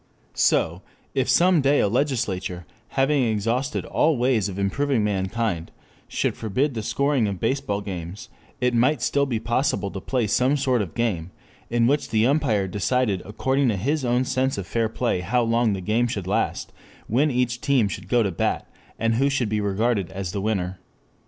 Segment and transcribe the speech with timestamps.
[0.33, 0.81] So,
[1.13, 2.65] if some day a legislature,
[2.97, 5.69] having exhausted all other ways of improving mankind,
[6.07, 8.27] should forbid the scoring of baseball games,
[8.59, 11.29] it might still be possible to play some sort of game
[11.69, 15.73] in which the umpire decided according to his own sense of fair play how long
[15.73, 16.73] the game should last,
[17.05, 20.79] when each team should go to bat, and who should be regarded as the winner.